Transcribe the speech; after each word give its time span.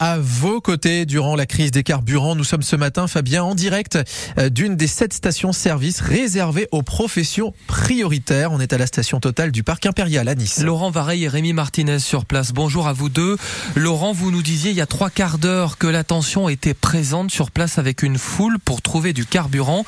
À 0.00 0.18
vos 0.18 0.60
côtés 0.60 1.06
durant 1.06 1.36
la 1.36 1.46
crise 1.46 1.70
des 1.70 1.84
carburants, 1.84 2.34
nous 2.34 2.42
sommes 2.42 2.62
ce 2.62 2.74
matin, 2.74 3.06
Fabien, 3.06 3.44
en 3.44 3.54
direct 3.54 3.96
euh, 4.36 4.48
d'une 4.48 4.74
des 4.74 4.88
sept 4.88 5.12
stations-service 5.12 6.00
réservées 6.00 6.66
aux 6.72 6.82
professions 6.82 7.54
prioritaires. 7.68 8.50
On 8.50 8.58
est 8.58 8.72
à 8.72 8.78
la 8.78 8.88
station 8.88 9.20
totale 9.20 9.52
du 9.52 9.62
Parc 9.62 9.86
Impérial 9.86 10.26
à 10.26 10.34
Nice. 10.34 10.62
Laurent 10.64 10.90
Vareille 10.90 11.22
et 11.22 11.28
Rémi 11.28 11.52
Martinez 11.52 12.00
sur 12.00 12.24
place. 12.24 12.50
Bonjour 12.52 12.88
à 12.88 12.92
vous 12.92 13.08
deux. 13.08 13.36
Laurent, 13.76 14.12
vous 14.12 14.32
nous 14.32 14.42
disiez 14.42 14.72
il 14.72 14.76
y 14.76 14.80
a 14.80 14.86
trois 14.86 15.10
quarts 15.10 15.38
d'heure 15.38 15.78
que 15.78 15.86
la 15.86 16.02
tension 16.02 16.48
était 16.48 16.74
présente 16.74 17.30
sur 17.30 17.52
place 17.52 17.78
avec 17.78 18.02
une 18.02 18.18
foule 18.18 18.58
pour 18.58 18.82
trouver 18.82 19.12
du 19.12 19.26
carburant. 19.26 19.84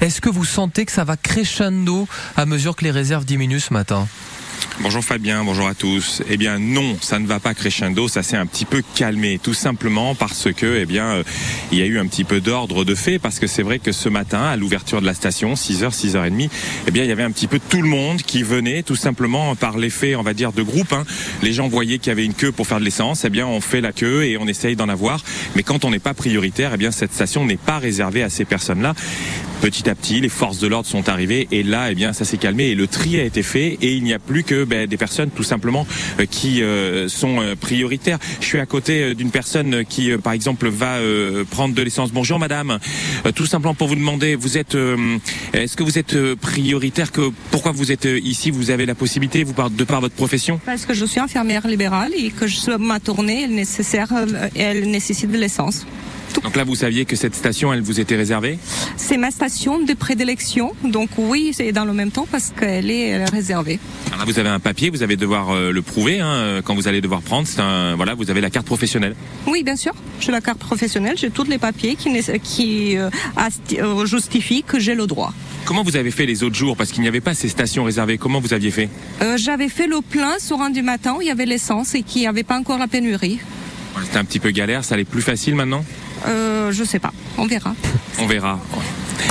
Est-ce 0.00 0.22
que 0.22 0.30
vous 0.30 0.46
sentez 0.46 0.86
que 0.86 0.92
ça 0.92 1.04
va 1.04 1.18
crescendo 1.18 2.08
à 2.34 2.46
mesure 2.46 2.76
que 2.76 2.84
les 2.84 2.90
réserves 2.90 3.26
diminuent 3.26 3.60
ce 3.60 3.74
matin? 3.74 4.08
Bonjour 4.80 5.04
Fabien, 5.04 5.42
bonjour 5.42 5.66
à 5.66 5.74
tous. 5.74 6.22
Eh 6.30 6.36
bien 6.36 6.60
non, 6.60 6.96
ça 7.00 7.18
ne 7.18 7.26
va 7.26 7.40
pas 7.40 7.52
crescendo, 7.52 8.06
ça 8.06 8.22
s'est 8.22 8.36
un 8.36 8.46
petit 8.46 8.64
peu 8.64 8.82
calmé, 8.94 9.40
tout 9.42 9.52
simplement 9.52 10.14
parce 10.14 10.52
que, 10.52 10.78
eh 10.80 10.86
bien, 10.86 11.06
euh, 11.06 11.22
il 11.72 11.78
y 11.78 11.82
a 11.82 11.84
eu 11.84 11.98
un 11.98 12.06
petit 12.06 12.22
peu 12.22 12.40
d'ordre 12.40 12.84
de 12.84 12.94
fait, 12.94 13.18
parce 13.18 13.40
que 13.40 13.48
c'est 13.48 13.64
vrai 13.64 13.80
que 13.80 13.90
ce 13.90 14.08
matin, 14.08 14.42
à 14.42 14.56
l'ouverture 14.56 15.00
de 15.00 15.06
la 15.06 15.14
station, 15.14 15.54
6h, 15.54 15.90
6h30, 15.90 16.48
eh 16.86 16.90
bien, 16.92 17.02
il 17.02 17.08
y 17.08 17.12
avait 17.12 17.24
un 17.24 17.32
petit 17.32 17.48
peu 17.48 17.58
tout 17.58 17.82
le 17.82 17.88
monde 17.88 18.22
qui 18.22 18.44
venait, 18.44 18.84
tout 18.84 18.94
simplement 18.94 19.56
par 19.56 19.78
l'effet, 19.78 20.14
on 20.14 20.22
va 20.22 20.32
dire, 20.32 20.52
de 20.52 20.62
groupe. 20.62 20.92
Hein. 20.92 21.04
Les 21.42 21.52
gens 21.52 21.66
voyaient 21.66 21.98
qu'il 21.98 22.10
y 22.10 22.12
avait 22.12 22.24
une 22.24 22.34
queue 22.34 22.52
pour 22.52 22.66
faire 22.66 22.78
de 22.78 22.84
l'essence, 22.84 23.24
eh 23.24 23.30
bien, 23.30 23.48
on 23.48 23.60
fait 23.60 23.80
la 23.80 23.92
queue 23.92 24.24
et 24.24 24.38
on 24.38 24.46
essaye 24.46 24.76
d'en 24.76 24.88
avoir. 24.88 25.24
Mais 25.56 25.64
quand 25.64 25.84
on 25.84 25.90
n'est 25.90 25.98
pas 25.98 26.14
prioritaire, 26.14 26.70
eh 26.74 26.76
bien, 26.76 26.92
cette 26.92 27.12
station 27.12 27.44
n'est 27.44 27.56
pas 27.56 27.78
réservée 27.78 28.22
à 28.22 28.30
ces 28.30 28.44
personnes-là. 28.44 28.94
Petit 29.60 29.90
à 29.90 29.94
petit, 29.96 30.20
les 30.20 30.28
forces 30.28 30.60
de 30.60 30.68
l'ordre 30.68 30.88
sont 30.88 31.08
arrivées 31.08 31.48
et 31.50 31.64
là, 31.64 31.90
eh 31.90 31.94
bien, 31.96 32.12
ça 32.12 32.24
s'est 32.24 32.36
calmé 32.36 32.66
et 32.66 32.74
le 32.76 32.86
tri 32.86 33.18
a 33.18 33.24
été 33.24 33.42
fait 33.42 33.76
et 33.82 33.94
il 33.94 34.04
n'y 34.04 34.12
a 34.12 34.20
plus 34.20 34.44
que 34.44 34.62
ben, 34.62 34.86
des 34.86 34.96
personnes 34.96 35.30
tout 35.30 35.42
simplement 35.42 35.84
euh, 36.20 36.26
qui 36.26 36.62
euh, 36.62 37.08
sont 37.08 37.40
euh, 37.40 37.56
prioritaires. 37.56 38.18
Je 38.40 38.46
suis 38.46 38.60
à 38.60 38.66
côté 38.66 39.14
d'une 39.16 39.32
personne 39.32 39.84
qui, 39.84 40.12
par 40.22 40.32
exemple, 40.32 40.68
va 40.68 40.98
prendre 41.50 41.74
de 41.74 41.82
l'essence. 41.82 42.12
Bonjour, 42.12 42.38
madame. 42.38 42.78
tout 43.34 43.46
simplement 43.46 43.74
pour 43.74 43.88
vous 43.88 43.96
demander, 43.96 44.36
vous 44.36 44.58
êtes, 44.58 44.76
est-ce 45.52 45.76
que 45.76 45.82
vous 45.82 45.98
êtes 45.98 46.16
prioritaire 46.34 47.10
que 47.10 47.30
pourquoi 47.50 47.72
vous 47.72 47.90
êtes 47.90 48.08
ici? 48.22 48.50
Vous 48.50 48.70
avez 48.70 48.86
la 48.86 48.94
possibilité, 48.94 49.42
vous 49.42 49.54
de 49.70 49.84
par 49.84 50.00
votre 50.00 50.14
profession? 50.14 50.60
Parce 50.64 50.86
que 50.86 50.94
je 50.94 51.04
suis 51.04 51.20
infirmière 51.20 51.66
libérale 51.66 52.12
et 52.16 52.30
que 52.30 52.46
je, 52.46 52.76
ma 52.76 53.00
tournée 53.00 53.42
est 53.42 53.48
nécessaire, 53.48 54.12
elle 54.54 54.88
nécessite 54.90 55.30
de 55.30 55.38
l'essence. 55.38 55.84
Donc 56.42 56.56
là, 56.56 56.64
vous 56.64 56.74
saviez 56.74 57.04
que 57.04 57.16
cette 57.16 57.34
station, 57.34 57.72
elle 57.72 57.82
vous 57.82 58.00
était 58.00 58.16
réservée 58.16 58.58
C'est 58.96 59.16
ma 59.16 59.30
station 59.30 59.80
de 59.80 59.92
prédilection. 59.94 60.72
Donc 60.84 61.10
oui, 61.18 61.52
c'est 61.52 61.72
dans 61.72 61.84
le 61.84 61.92
même 61.92 62.10
temps 62.10 62.26
parce 62.30 62.52
qu'elle 62.58 62.90
est 62.90 63.24
réservée. 63.24 63.78
Alors 64.08 64.20
là, 64.20 64.24
vous 64.24 64.38
avez 64.38 64.48
un 64.48 64.60
papier, 64.60 64.90
vous 64.90 65.02
allez 65.02 65.16
devoir 65.16 65.50
euh, 65.50 65.72
le 65.72 65.82
prouver 65.82 66.20
hein, 66.20 66.26
euh, 66.28 66.62
quand 66.62 66.74
vous 66.74 66.88
allez 66.88 67.00
devoir 67.00 67.22
prendre. 67.22 67.48
Un, 67.58 67.96
voilà, 67.96 68.14
vous 68.14 68.30
avez 68.30 68.40
la 68.40 68.50
carte 68.50 68.66
professionnelle. 68.66 69.14
Oui, 69.46 69.62
bien 69.62 69.76
sûr. 69.76 69.92
J'ai 70.20 70.32
la 70.32 70.40
carte 70.40 70.58
professionnelle, 70.58 71.16
j'ai 71.16 71.30
tous 71.30 71.44
les 71.44 71.58
papiers 71.58 71.96
qui, 71.96 72.10
qui 72.42 72.96
euh, 72.96 74.06
justifient 74.06 74.62
que 74.62 74.78
j'ai 74.78 74.94
le 74.94 75.06
droit. 75.06 75.32
Comment 75.64 75.82
vous 75.82 75.96
avez 75.96 76.10
fait 76.10 76.26
les 76.26 76.42
autres 76.42 76.56
jours? 76.56 76.76
Parce 76.76 76.92
qu'il 76.92 77.02
n'y 77.02 77.08
avait 77.08 77.20
pas 77.20 77.34
ces 77.34 77.48
stations 77.48 77.84
réservées. 77.84 78.16
Comment 78.16 78.40
vous 78.40 78.54
aviez 78.54 78.70
fait? 78.70 78.88
J'avais 79.36 79.68
fait 79.68 79.86
le 79.86 80.00
plein 80.00 80.38
sur 80.38 80.60
un 80.60 80.70
du 80.70 80.82
matin 80.82 81.16
où 81.18 81.22
il 81.22 81.28
y 81.28 81.30
avait 81.30 81.46
l'essence 81.46 81.94
et 81.94 82.02
qu'il 82.02 82.22
n'y 82.22 82.26
avait 82.26 82.42
pas 82.42 82.58
encore 82.58 82.78
la 82.78 82.88
pénurie. 82.88 83.38
C'était 84.04 84.18
un 84.18 84.24
petit 84.24 84.38
peu 84.38 84.50
galère, 84.50 84.84
ça 84.84 84.94
allait 84.94 85.04
plus 85.04 85.22
facile 85.22 85.54
maintenant? 85.54 85.84
Euh, 86.26 86.72
Je 86.72 86.84
sais 86.84 86.98
pas, 86.98 87.12
on 87.36 87.46
verra. 87.46 87.74
On 88.18 88.26
verra. 88.26 88.58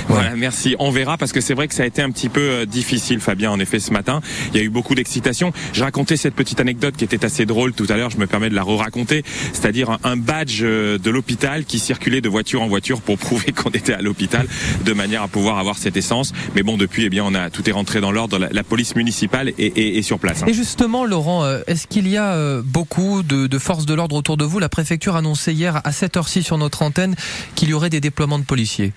Voilà, 0.07 0.35
merci. 0.35 0.75
On 0.79 0.91
verra 0.91 1.17
parce 1.17 1.31
que 1.31 1.41
c'est 1.41 1.53
vrai 1.53 1.67
que 1.67 1.73
ça 1.73 1.83
a 1.83 1.85
été 1.85 2.01
un 2.01 2.11
petit 2.11 2.29
peu 2.29 2.41
euh, 2.41 2.65
difficile, 2.65 3.19
Fabien, 3.19 3.51
en 3.51 3.59
effet, 3.59 3.79
ce 3.79 3.91
matin. 3.91 4.21
Il 4.53 4.57
y 4.57 4.61
a 4.61 4.63
eu 4.63 4.69
beaucoup 4.69 4.95
d'excitation. 4.95 5.51
Je 5.73 5.83
racontais 5.83 6.17
cette 6.17 6.35
petite 6.35 6.59
anecdote 6.59 6.95
qui 6.97 7.03
était 7.03 7.25
assez 7.25 7.45
drôle 7.45 7.73
tout 7.73 7.87
à 7.89 7.97
l'heure. 7.97 8.09
Je 8.09 8.17
me 8.17 8.27
permets 8.27 8.49
de 8.49 8.55
la 8.55 8.63
re-raconter. 8.63 9.23
C'est-à-dire 9.53 9.97
un 10.03 10.17
badge 10.17 10.61
euh, 10.63 10.97
de 10.97 11.09
l'hôpital 11.09 11.65
qui 11.65 11.79
circulait 11.79 12.21
de 12.21 12.29
voiture 12.29 12.61
en 12.61 12.67
voiture 12.67 13.01
pour 13.01 13.17
prouver 13.27 13.51
qu'on 13.51 13.69
était 13.71 13.93
à 13.93 14.01
l'hôpital 14.01 14.47
de 14.85 14.93
manière 14.93 15.23
à 15.23 15.27
pouvoir 15.27 15.57
avoir 15.57 15.77
cette 15.77 15.97
essence. 15.97 16.33
Mais 16.55 16.63
bon, 16.63 16.77
depuis, 16.77 17.05
eh 17.05 17.09
bien, 17.09 17.23
on 17.25 17.33
a 17.33 17.49
tout 17.49 17.67
est 17.69 17.73
rentré 17.73 18.01
dans 18.01 18.11
l'ordre. 18.11 18.37
La, 18.37 18.63
police 18.63 18.95
municipale 18.95 19.53
est, 19.57 20.01
sur 20.01 20.19
place. 20.19 20.43
Hein. 20.43 20.47
Et 20.47 20.53
justement, 20.53 21.05
Laurent, 21.05 21.43
euh, 21.43 21.61
est-ce 21.67 21.87
qu'il 21.87 22.07
y 22.07 22.17
a 22.17 22.61
beaucoup 22.61 23.23
de, 23.23 23.47
de 23.47 23.59
forces 23.59 23.85
de 23.85 23.93
l'ordre 23.93 24.15
autour 24.15 24.35
de 24.35 24.43
vous? 24.43 24.59
La 24.59 24.69
préfecture 24.69 25.15
a 25.15 25.19
annoncé 25.19 25.53
hier 25.53 25.77
à 25.83 25.91
7h6 25.91 26.41
sur 26.41 26.57
notre 26.57 26.81
antenne 26.81 27.15
qu'il 27.55 27.69
y 27.69 27.73
aurait 27.73 27.89
des 27.89 28.01
déploiements 28.01 28.39
de 28.39 28.43
policiers. 28.43 28.91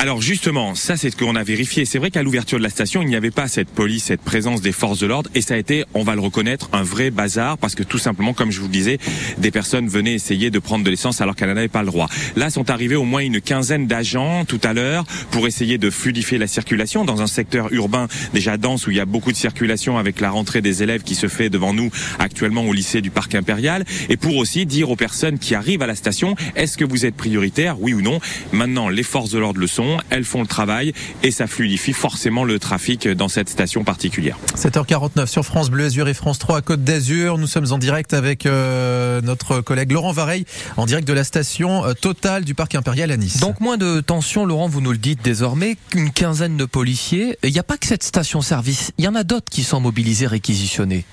Alors 0.00 0.22
justement, 0.22 0.76
ça 0.76 0.96
c'est 0.96 1.10
ce 1.10 1.16
qu'on 1.16 1.34
a 1.34 1.42
vérifié. 1.42 1.84
C'est 1.84 1.98
vrai 1.98 2.12
qu'à 2.12 2.22
l'ouverture 2.22 2.58
de 2.58 2.62
la 2.62 2.70
station, 2.70 3.02
il 3.02 3.08
n'y 3.08 3.16
avait 3.16 3.32
pas 3.32 3.48
cette 3.48 3.68
police, 3.68 4.04
cette 4.04 4.20
présence 4.20 4.60
des 4.60 4.70
forces 4.70 5.00
de 5.00 5.08
l'ordre, 5.08 5.28
et 5.34 5.40
ça 5.40 5.54
a 5.54 5.56
été, 5.56 5.84
on 5.92 6.04
va 6.04 6.14
le 6.14 6.20
reconnaître, 6.20 6.70
un 6.72 6.84
vrai 6.84 7.10
bazar 7.10 7.58
parce 7.58 7.74
que 7.74 7.82
tout 7.82 7.98
simplement, 7.98 8.32
comme 8.32 8.52
je 8.52 8.60
vous 8.60 8.68
le 8.68 8.72
disais, 8.72 8.98
des 9.38 9.50
personnes 9.50 9.88
venaient 9.88 10.14
essayer 10.14 10.52
de 10.52 10.60
prendre 10.60 10.84
de 10.84 10.90
l'essence 10.90 11.20
alors 11.20 11.34
qu'elles 11.34 11.52
n'avaient 11.52 11.66
pas 11.66 11.82
le 11.82 11.88
droit. 11.88 12.08
Là 12.36 12.48
sont 12.48 12.70
arrivés 12.70 12.94
au 12.94 13.02
moins 13.02 13.22
une 13.22 13.40
quinzaine 13.40 13.88
d'agents 13.88 14.44
tout 14.44 14.60
à 14.62 14.72
l'heure 14.72 15.04
pour 15.32 15.48
essayer 15.48 15.78
de 15.78 15.90
fluidifier 15.90 16.38
la 16.38 16.46
circulation 16.46 17.04
dans 17.04 17.20
un 17.20 17.26
secteur 17.26 17.72
urbain 17.72 18.06
déjà 18.32 18.56
dense 18.56 18.86
où 18.86 18.92
il 18.92 18.98
y 18.98 19.00
a 19.00 19.04
beaucoup 19.04 19.32
de 19.32 19.36
circulation 19.36 19.98
avec 19.98 20.20
la 20.20 20.30
rentrée 20.30 20.62
des 20.62 20.84
élèves 20.84 21.02
qui 21.02 21.16
se 21.16 21.26
fait 21.26 21.50
devant 21.50 21.74
nous 21.74 21.90
actuellement 22.20 22.62
au 22.62 22.72
lycée 22.72 23.00
du 23.00 23.10
Parc 23.10 23.34
Impérial, 23.34 23.84
et 24.08 24.16
pour 24.16 24.36
aussi 24.36 24.64
dire 24.64 24.90
aux 24.90 24.96
personnes 24.96 25.40
qui 25.40 25.56
arrivent 25.56 25.82
à 25.82 25.88
la 25.88 25.96
station, 25.96 26.36
est-ce 26.54 26.78
que 26.78 26.84
vous 26.84 27.04
êtes 27.04 27.16
prioritaire, 27.16 27.80
oui 27.80 27.94
ou 27.94 28.00
non? 28.00 28.20
Maintenant, 28.52 28.88
les 28.88 29.02
forces 29.02 29.30
de 29.30 29.40
l'ordre 29.40 29.58
le 29.58 29.66
sont 29.66 29.87
elles 30.10 30.24
font 30.24 30.40
le 30.40 30.46
travail 30.46 30.92
et 31.22 31.30
ça 31.30 31.46
fluidifie 31.46 31.92
forcément 31.92 32.44
le 32.44 32.58
trafic 32.58 33.08
dans 33.08 33.28
cette 33.28 33.48
station 33.48 33.84
particulière. 33.84 34.38
7h49 34.56 35.26
sur 35.26 35.44
France 35.44 35.70
Bleu 35.70 35.86
Azur 35.86 36.08
et 36.08 36.14
France 36.14 36.38
3 36.38 36.58
à 36.58 36.60
Côte 36.60 36.84
d'Azur. 36.84 37.38
Nous 37.38 37.46
sommes 37.46 37.72
en 37.72 37.78
direct 37.78 38.14
avec 38.14 38.46
euh, 38.46 39.20
notre 39.22 39.60
collègue 39.60 39.92
Laurent 39.92 40.12
Vareille 40.12 40.44
en 40.76 40.86
direct 40.86 41.06
de 41.06 41.12
la 41.12 41.24
station 41.24 41.84
euh, 41.84 41.92
totale 41.94 42.44
du 42.44 42.54
Parc 42.54 42.74
Impérial 42.74 43.10
à 43.10 43.16
Nice. 43.16 43.40
Donc 43.40 43.60
moins 43.60 43.76
de 43.76 44.00
tension, 44.00 44.46
Laurent, 44.46 44.68
vous 44.68 44.80
nous 44.80 44.92
le 44.92 44.98
dites 44.98 45.22
désormais, 45.22 45.76
une 45.94 46.10
quinzaine 46.10 46.56
de 46.56 46.64
policiers. 46.64 47.38
Il 47.42 47.52
n'y 47.52 47.58
a 47.58 47.64
pas 47.64 47.78
que 47.78 47.86
cette 47.86 48.02
station-service, 48.02 48.92
il 48.98 49.04
y 49.04 49.08
en 49.08 49.14
a 49.14 49.24
d'autres 49.24 49.50
qui 49.50 49.62
sont 49.62 49.80
mobilisés, 49.80 50.26
réquisitionnés. 50.26 51.04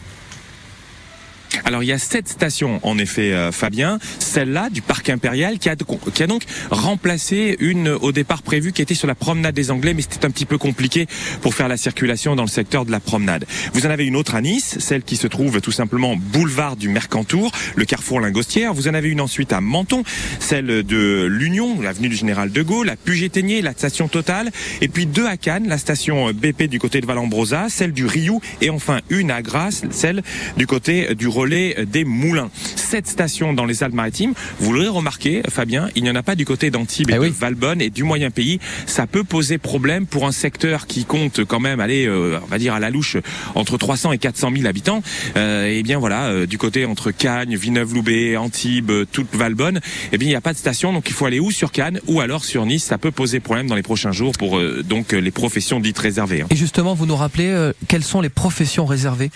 Alors 1.65 1.81
il 1.81 1.87
y 1.87 1.91
a 1.91 1.97
sept 1.97 2.27
stations 2.27 2.79
en 2.83 2.99
effet, 2.99 3.33
euh, 3.33 3.51
Fabien. 3.51 3.97
Celle-là 4.19 4.69
du 4.69 4.83
parc 4.83 5.09
impérial 5.09 5.57
qui 5.57 5.67
a, 5.67 5.75
donc 5.75 6.43
remplacé 6.69 7.57
une 7.59 7.89
au 7.89 8.11
départ 8.11 8.43
prévue 8.43 8.71
qui 8.71 8.83
était 8.83 8.93
sur 8.93 9.07
la 9.07 9.15
promenade 9.15 9.55
des 9.55 9.71
Anglais, 9.71 9.95
mais 9.95 10.03
c'était 10.03 10.27
un 10.27 10.29
petit 10.29 10.45
peu 10.45 10.59
compliqué 10.59 11.07
pour 11.41 11.55
faire 11.55 11.67
la 11.67 11.77
circulation 11.77 12.35
dans 12.35 12.43
le 12.43 12.49
secteur 12.49 12.85
de 12.85 12.91
la 12.91 12.99
promenade. 12.99 13.45
Vous 13.73 13.87
en 13.87 13.89
avez 13.89 14.05
une 14.05 14.15
autre 14.15 14.35
à 14.35 14.41
Nice, 14.41 14.77
celle 14.79 15.01
qui 15.01 15.15
se 15.15 15.25
trouve 15.25 15.59
tout 15.59 15.71
simplement 15.71 16.15
boulevard 16.15 16.75
du 16.75 16.87
Mercantour, 16.87 17.51
le 17.75 17.85
carrefour 17.85 18.19
Lingostière. 18.21 18.75
Vous 18.75 18.87
en 18.87 18.93
avez 18.93 19.09
une 19.09 19.21
ensuite 19.21 19.51
à 19.51 19.59
Menton, 19.59 20.03
celle 20.39 20.83
de 20.83 21.25
l'Union, 21.25 21.81
l'avenue 21.81 22.09
du 22.09 22.15
Général 22.15 22.51
de 22.51 22.61
Gaulle, 22.61 22.85
la 22.85 22.95
Puget-Ténier, 22.95 23.63
la 23.63 23.73
station 23.73 24.07
Totale, 24.07 24.51
et 24.81 24.87
puis 24.87 25.07
deux 25.07 25.25
à 25.25 25.35
Cannes, 25.35 25.67
la 25.67 25.79
station 25.79 26.31
BP 26.31 26.63
du 26.63 26.77
côté 26.77 27.01
de 27.01 27.07
Valambrosa, 27.07 27.69
celle 27.69 27.91
du 27.91 28.05
Riou, 28.05 28.39
et 28.61 28.69
enfin 28.69 29.01
une 29.09 29.31
à 29.31 29.41
Grasse, 29.41 29.81
celle 29.89 30.21
du 30.57 30.67
côté 30.67 31.15
du 31.15 31.27
relais 31.27 31.54
des 31.55 32.05
Moulins. 32.05 32.49
Cette 32.75 33.07
station 33.07 33.53
dans 33.53 33.65
les 33.65 33.83
Alpes-Maritimes, 33.83 34.33
vous 34.59 34.73
l'aurez 34.73 34.87
remarqué, 34.87 35.41
Fabien, 35.49 35.89
il 35.95 36.03
n'y 36.03 36.09
en 36.09 36.15
a 36.15 36.23
pas 36.23 36.35
du 36.35 36.45
côté 36.45 36.69
d'Antibes 36.69 37.09
et 37.09 37.17
eh 37.21 37.29
de 37.29 37.33
Valbonne 37.33 37.81
et 37.81 37.89
du 37.89 38.03
moyen 38.03 38.29
pays. 38.29 38.59
Ça 38.85 39.07
peut 39.07 39.23
poser 39.23 39.57
problème 39.57 40.05
pour 40.05 40.25
un 40.27 40.31
secteur 40.31 40.87
qui 40.87 41.05
compte 41.05 41.43
quand 41.45 41.59
même 41.59 41.79
aller, 41.79 42.05
euh, 42.05 42.39
on 42.43 42.47
va 42.47 42.57
dire 42.57 42.73
à 42.73 42.79
la 42.79 42.89
louche, 42.89 43.17
entre 43.55 43.77
300 43.77 44.11
et 44.11 44.17
400 44.17 44.51
000 44.55 44.67
habitants. 44.67 45.01
Euh, 45.35 45.67
et 45.67 45.83
bien 45.83 45.97
voilà, 45.97 46.25
euh, 46.25 46.45
du 46.45 46.57
côté 46.57 46.85
entre 46.85 47.11
Cagnes, 47.11 47.55
Villeneuve-Loubet, 47.55 48.37
Antibes, 48.37 48.91
toute 49.11 49.33
Valbonne, 49.33 49.79
eh 50.11 50.17
bien 50.17 50.27
il 50.27 50.31
n'y 50.31 50.35
a 50.35 50.41
pas 50.41 50.53
de 50.53 50.57
station, 50.57 50.93
donc 50.93 51.09
il 51.09 51.13
faut 51.13 51.25
aller 51.25 51.39
ou 51.39 51.51
sur 51.51 51.71
Cannes 51.71 51.99
ou 52.07 52.19
alors 52.19 52.43
sur 52.43 52.65
Nice. 52.65 52.83
Ça 52.83 52.97
peut 52.97 53.11
poser 53.11 53.39
problème 53.39 53.67
dans 53.67 53.75
les 53.75 53.83
prochains 53.83 54.11
jours 54.11 54.33
pour 54.37 54.59
donc 54.83 55.11
les 55.11 55.31
professions 55.31 55.79
dites 55.79 55.97
réservées. 55.97 56.41
Hein. 56.41 56.47
Et 56.49 56.55
justement, 56.55 56.93
vous 56.93 57.05
nous 57.05 57.15
rappelez 57.15 57.71
quelles 57.87 58.03
sont 58.03 58.21
les 58.21 58.29
professions 58.29 58.85
réservées? 58.85 59.31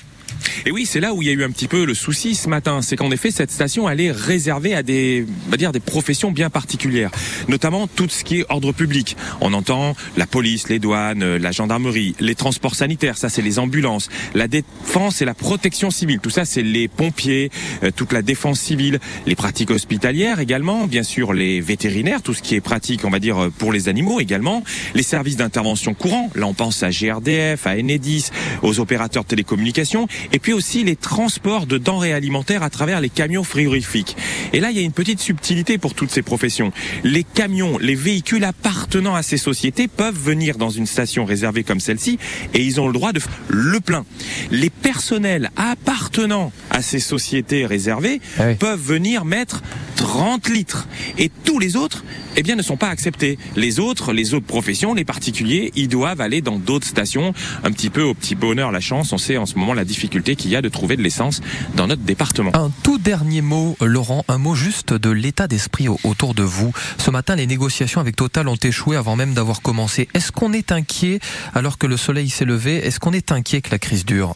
Et 0.66 0.72
oui, 0.72 0.86
c'est 0.86 1.00
là 1.00 1.14
où 1.14 1.22
il 1.22 1.28
y 1.28 1.32
a 1.32 1.34
eu 1.34 1.44
un 1.44 1.52
petit 1.52 1.68
peu 1.68 1.86
le 1.86 1.94
souci 1.94 2.36
ce 2.36 2.50
matin, 2.50 2.82
c'est 2.82 2.96
qu'en 2.96 3.12
effet 3.12 3.32
cette 3.32 3.52
station 3.52 3.90
elle 3.90 4.02
est 4.02 4.12
réservée 4.12 4.76
à 4.76 4.84
des, 4.84 5.26
on 5.48 5.52
va 5.52 5.58
dire 5.58 5.72
des 5.72 5.80
professions 5.80 6.32
bien 6.32 6.50
particulières, 6.50 7.12
notamment 7.48 7.88
tout 7.88 8.08
ce 8.10 8.24
qui 8.24 8.40
est 8.40 8.46
ordre 8.50 8.72
public. 8.72 9.16
On 9.42 9.54
entend 9.54 9.96
la 10.18 10.28
police, 10.28 10.70
les 10.70 10.80
douanes, 10.80 11.24
euh, 11.24 11.40
la 11.40 11.52
gendarmerie, 11.52 12.16
les 12.20 12.36
transports 12.36 12.76
sanitaires, 12.76 13.18
ça 13.18 13.30
c'est 13.30 13.42
les 13.42 13.60
ambulances, 13.60 14.10
la 14.34 14.48
défense 14.48 15.22
et 15.22 15.26
la 15.26 15.34
protection 15.34 15.92
civile, 15.92 16.20
tout 16.20 16.30
ça 16.30 16.46
c'est 16.46 16.64
les 16.64 16.88
pompiers, 16.88 17.52
euh, 17.84 17.92
toute 17.96 18.14
la 18.14 18.22
défense 18.22 18.60
civile, 18.60 19.00
les 19.26 19.36
pratiques 19.36 19.72
hospitalières 19.72 20.40
également, 20.40 20.88
bien 20.88 21.04
sûr 21.04 21.34
les 21.34 21.62
vétérinaires, 21.62 22.22
tout 22.22 22.34
ce 22.34 22.42
qui 22.42 22.56
est 22.56 22.62
pratique, 22.62 23.06
on 23.06 23.10
va 23.10 23.20
dire 23.20 23.38
euh, 23.38 23.50
pour 23.50 23.72
les 23.72 23.90
animaux 23.90 24.20
également, 24.20 24.64
les 24.96 25.04
services 25.04 25.38
d'intervention 25.38 25.94
courants, 25.94 26.30
là 26.36 26.48
on 26.48 26.54
pense 26.54 26.84
à 26.84 26.90
GRDF, 26.90 27.68
à 27.68 27.72
Enedis, 27.72 28.30
aux 28.62 28.80
opérateurs 28.80 29.24
de 29.24 29.30
télécommunications 29.30 30.08
et 30.32 30.39
et 30.40 30.42
puis 30.42 30.54
aussi 30.54 30.86
les 30.86 30.96
transports 30.96 31.66
de 31.66 31.78
denrées 31.78 32.14
alimentaires 32.14 32.64
à 32.64 32.70
travers 32.70 33.02
les 33.02 33.10
camions 33.10 33.44
frigorifiques. 33.44 34.16
Et 34.54 34.62
là, 34.62 34.72
il 34.72 34.78
y 34.78 34.80
a 34.80 34.84
une 34.84 34.94
petite 34.94 35.20
subtilité 35.20 35.78
pour 35.78 35.94
toutes 35.96 36.12
ces 36.12 36.22
professions. 36.22 36.72
Les 37.04 37.26
camions, 37.26 37.78
les 37.78 37.94
véhicules 37.94 38.46
appartenant 38.46 39.16
à 39.16 39.22
ces 39.22 39.36
sociétés 39.36 39.90
peuvent 39.90 40.18
venir 40.18 40.58
dans 40.58 40.70
une 40.70 40.86
station 40.86 41.26
réservée 41.26 41.66
comme 41.66 41.82
celle-ci 41.82 42.20
et 42.54 42.64
ils 42.64 42.80
ont 42.80 42.88
le 42.88 42.94
droit 42.94 43.12
de 43.12 43.20
le 43.50 43.82
plein. 43.82 44.06
Les 44.50 44.70
personnels 44.70 45.52
appartenant 45.58 46.54
à 46.70 46.82
ces 46.82 47.02
sociétés 47.02 47.66
réservées 47.66 48.22
Ah 48.40 48.44
oui. 48.48 48.56
peuvent 48.56 48.80
venir 48.82 49.26
mettre 49.26 49.62
30 50.10 50.50
litres. 50.50 50.88
Et 51.20 51.30
tous 51.30 51.60
les 51.60 51.76
autres, 51.76 52.04
eh 52.36 52.42
bien, 52.42 52.56
ne 52.56 52.64
sont 52.64 52.78
pas 52.78 52.88
acceptés. 52.90 53.38
Les 53.56 53.80
autres, 53.80 54.12
les 54.12 54.34
autres 54.34 54.48
professions, 54.48 54.96
les 54.96 55.06
particuliers, 55.06 55.72
ils 55.76 55.88
doivent 55.88 56.20
aller 56.20 56.42
dans 56.42 56.58
d'autres 56.58 56.88
stations, 56.88 57.32
un 57.64 57.72
petit 57.72 57.92
peu 57.92 58.02
au 58.02 58.16
petit 58.16 58.34
bonheur, 58.34 58.72
la 58.72 58.80
chance. 58.80 59.14
On 59.14 59.20
sait 59.20 59.38
en 59.38 59.46
ce 59.46 59.54
moment 59.54 59.76
la 59.76 59.86
difficulté 59.86 60.36
qu'il 60.36 60.50
y 60.50 60.56
a 60.56 60.64
de 60.64 60.70
trouver 60.70 60.98
de 60.98 61.04
l'essence 61.04 61.42
dans 61.76 61.86
notre 61.86 62.02
département. 62.02 62.50
Un 62.56 62.72
tout 62.82 62.98
dernier 62.98 63.42
mot, 63.42 63.78
Laurent, 63.82 64.26
un 64.30 64.40
mot 64.40 64.56
juste 64.56 64.94
de 64.96 65.12
l'état 65.12 65.48
d'esprit 65.48 65.88
au- 65.88 66.00
autour 66.04 66.34
de 66.34 66.42
vous. 66.42 66.74
Ce 66.98 67.12
matin, 67.12 67.36
les 67.36 67.46
négociations 67.46 68.02
avec 68.02 68.16
Total 68.16 68.48
ont 68.48 68.56
échoué 68.56 68.96
avant 68.96 69.16
même 69.16 69.36
d'avoir 69.36 69.62
commencé. 69.62 70.08
Est-ce 70.16 70.32
qu'on 70.32 70.54
est 70.54 70.72
inquiet 70.72 71.20
alors 71.54 71.78
que 71.78 71.86
le 71.86 71.98
soleil 71.98 72.30
s'est 72.30 72.46
levé? 72.46 72.78
Est-ce 72.78 73.00
qu'on 73.00 73.14
est 73.14 73.32
inquiet 73.32 73.62
que 73.62 73.70
la 73.70 73.78
crise 73.78 74.06
dure? 74.06 74.36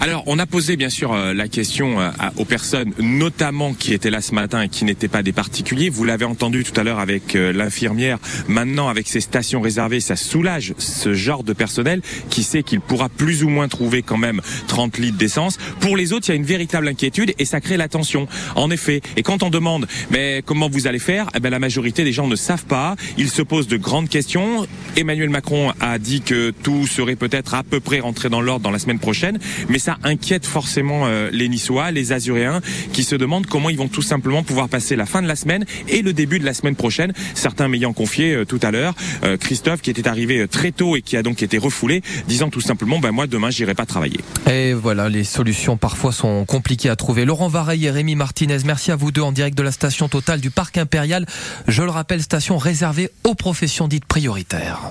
Alors, 0.00 0.24
on 0.26 0.38
a 0.38 0.44
posé 0.44 0.76
bien 0.76 0.90
sûr 0.90 1.14
euh, 1.14 1.32
la 1.32 1.48
question 1.48 2.00
euh, 2.00 2.10
aux 2.36 2.44
personnes, 2.44 2.92
notamment 2.98 3.72
qui 3.72 3.94
étaient 3.94 4.10
là 4.10 4.20
ce 4.20 4.34
matin 4.34 4.62
et 4.62 4.68
qui 4.68 4.84
n'étaient 4.84 5.08
pas 5.08 5.22
des 5.22 5.32
particuliers. 5.32 5.88
Vous 5.88 6.04
l'avez 6.04 6.26
entendu 6.26 6.64
tout 6.64 6.78
à 6.78 6.84
l'heure 6.84 6.98
avec 6.98 7.34
euh, 7.34 7.50
l'infirmière. 7.50 8.18
Maintenant, 8.46 8.88
avec 8.88 9.08
ces 9.08 9.20
stations 9.20 9.62
réservées, 9.62 10.00
ça 10.00 10.14
soulage 10.14 10.74
ce 10.76 11.14
genre 11.14 11.44
de 11.44 11.54
personnel 11.54 12.02
qui 12.28 12.42
sait 12.42 12.62
qu'il 12.62 12.80
pourra 12.80 13.08
plus 13.08 13.42
ou 13.42 13.48
moins 13.48 13.68
trouver 13.68 14.02
quand 14.02 14.18
même 14.18 14.42
30 14.68 14.98
litres 14.98 15.16
d'essence. 15.16 15.56
Pour 15.80 15.96
les 15.96 16.12
autres, 16.12 16.28
il 16.28 16.32
y 16.32 16.34
a 16.34 16.36
une 16.36 16.44
véritable 16.44 16.88
inquiétude 16.88 17.32
et 17.38 17.46
ça 17.46 17.62
crée 17.62 17.78
la 17.78 17.88
tension. 17.88 18.28
En 18.54 18.70
effet, 18.70 19.00
et 19.16 19.22
quand 19.22 19.42
on 19.42 19.50
demande, 19.50 19.86
mais 20.10 20.42
comment 20.44 20.68
vous 20.68 20.86
allez 20.86 20.98
faire? 20.98 21.30
Eh 21.34 21.40
ben, 21.40 21.48
la 21.48 21.58
majorité 21.58 22.04
des 22.04 22.12
gens 22.12 22.28
ne 22.28 22.36
savent 22.36 22.66
pas. 22.66 22.96
Ils 23.16 23.30
se 23.30 23.40
posent 23.40 23.68
de 23.68 23.78
grandes 23.78 24.10
questions. 24.10 24.66
Emmanuel 24.94 25.30
Macron 25.30 25.72
a 25.80 25.98
dit 25.98 26.20
que 26.20 26.50
tout 26.50 26.86
serait 26.86 27.16
peut-être 27.16 27.54
à 27.54 27.62
peu 27.62 27.80
près 27.80 28.00
rentré 28.00 28.28
dans 28.28 28.42
l'ordre 28.42 28.62
dans 28.62 28.70
la 28.70 28.78
semaine 28.78 28.98
prochaine, 28.98 29.38
mais 29.70 29.78
ça 29.86 29.98
inquiète 30.02 30.46
forcément 30.46 31.06
euh, 31.06 31.30
les 31.32 31.48
Niçois, 31.48 31.92
les 31.92 32.12
Azuréens, 32.12 32.60
qui 32.92 33.04
se 33.04 33.14
demandent 33.14 33.46
comment 33.46 33.70
ils 33.70 33.76
vont 33.76 33.86
tout 33.86 34.02
simplement 34.02 34.42
pouvoir 34.42 34.68
passer 34.68 34.96
la 34.96 35.06
fin 35.06 35.22
de 35.22 35.28
la 35.28 35.36
semaine 35.36 35.64
et 35.86 36.02
le 36.02 36.12
début 36.12 36.40
de 36.40 36.44
la 36.44 36.54
semaine 36.54 36.74
prochaine. 36.74 37.12
Certains 37.34 37.68
m'ayant 37.68 37.92
confié 37.92 38.34
euh, 38.34 38.44
tout 38.44 38.58
à 38.62 38.72
l'heure, 38.72 38.94
euh, 39.22 39.36
Christophe 39.36 39.82
qui 39.82 39.90
était 39.90 40.08
arrivé 40.08 40.48
très 40.48 40.72
tôt 40.72 40.96
et 40.96 41.02
qui 41.02 41.16
a 41.16 41.22
donc 41.22 41.40
été 41.40 41.56
refoulé, 41.56 42.02
disant 42.26 42.50
tout 42.50 42.60
simplement, 42.60 42.98
ben 42.98 43.12
moi 43.12 43.28
demain 43.28 43.50
j'irai 43.50 43.76
pas 43.76 43.86
travailler. 43.86 44.18
Et 44.50 44.72
voilà, 44.72 45.08
les 45.08 45.22
solutions 45.22 45.76
parfois 45.76 46.10
sont 46.10 46.44
compliquées 46.46 46.88
à 46.88 46.96
trouver. 46.96 47.24
Laurent 47.24 47.46
Vareille 47.46 47.86
et 47.86 47.90
Rémi 47.92 48.16
Martinez, 48.16 48.58
merci 48.64 48.90
à 48.90 48.96
vous 48.96 49.12
deux 49.12 49.22
en 49.22 49.30
direct 49.30 49.56
de 49.56 49.62
la 49.62 49.70
station 49.70 50.08
totale 50.08 50.40
du 50.40 50.50
Parc 50.50 50.78
Impérial. 50.78 51.26
Je 51.68 51.84
le 51.84 51.90
rappelle, 51.90 52.22
station 52.22 52.58
réservée 52.58 53.08
aux 53.22 53.36
professions 53.36 53.86
dites 53.86 54.04
prioritaires. 54.04 54.90